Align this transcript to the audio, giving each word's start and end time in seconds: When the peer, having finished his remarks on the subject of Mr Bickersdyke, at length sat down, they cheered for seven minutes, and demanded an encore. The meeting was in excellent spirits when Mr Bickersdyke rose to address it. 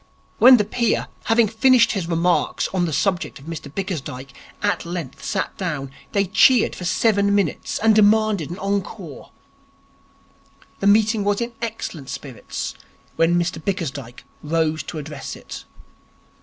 When 0.39 0.57
the 0.57 0.65
peer, 0.65 1.09
having 1.25 1.47
finished 1.47 1.91
his 1.91 2.07
remarks 2.07 2.67
on 2.69 2.85
the 2.85 2.91
subject 2.91 3.37
of 3.37 3.45
Mr 3.45 3.71
Bickersdyke, 3.71 4.33
at 4.63 4.83
length 4.83 5.23
sat 5.23 5.55
down, 5.57 5.91
they 6.11 6.25
cheered 6.25 6.75
for 6.75 6.85
seven 6.85 7.35
minutes, 7.35 7.77
and 7.77 7.93
demanded 7.93 8.49
an 8.49 8.57
encore. 8.57 9.29
The 10.79 10.87
meeting 10.87 11.23
was 11.23 11.39
in 11.39 11.51
excellent 11.61 12.09
spirits 12.09 12.73
when 13.15 13.37
Mr 13.37 13.63
Bickersdyke 13.63 14.23
rose 14.41 14.81
to 14.81 14.97
address 14.97 15.35
it. 15.35 15.65